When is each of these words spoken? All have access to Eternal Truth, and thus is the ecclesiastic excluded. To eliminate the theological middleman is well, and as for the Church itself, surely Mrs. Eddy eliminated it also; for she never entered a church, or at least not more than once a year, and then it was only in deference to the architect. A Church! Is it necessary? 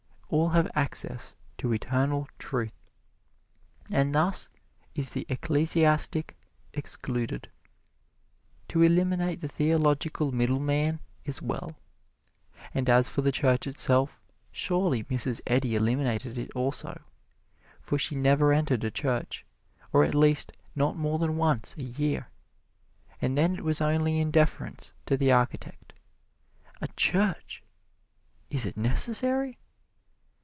All 0.33 0.51
have 0.51 0.71
access 0.75 1.35
to 1.57 1.73
Eternal 1.73 2.25
Truth, 2.39 2.71
and 3.91 4.15
thus 4.15 4.49
is 4.95 5.09
the 5.09 5.25
ecclesiastic 5.27 6.37
excluded. 6.73 7.51
To 8.69 8.81
eliminate 8.81 9.41
the 9.41 9.49
theological 9.49 10.31
middleman 10.31 11.01
is 11.25 11.41
well, 11.41 11.77
and 12.73 12.89
as 12.89 13.09
for 13.09 13.21
the 13.21 13.33
Church 13.33 13.67
itself, 13.67 14.23
surely 14.53 15.03
Mrs. 15.03 15.41
Eddy 15.45 15.75
eliminated 15.75 16.37
it 16.37 16.51
also; 16.55 17.01
for 17.81 17.97
she 17.99 18.15
never 18.15 18.53
entered 18.53 18.85
a 18.85 18.89
church, 18.91 19.45
or 19.91 20.05
at 20.05 20.15
least 20.15 20.53
not 20.77 20.95
more 20.95 21.19
than 21.19 21.35
once 21.35 21.75
a 21.77 21.83
year, 21.83 22.29
and 23.21 23.37
then 23.37 23.53
it 23.57 23.65
was 23.65 23.81
only 23.81 24.17
in 24.21 24.31
deference 24.31 24.93
to 25.07 25.17
the 25.17 25.33
architect. 25.33 25.91
A 26.79 26.87
Church! 26.95 27.61
Is 28.49 28.65
it 28.65 28.77
necessary? 28.77 29.57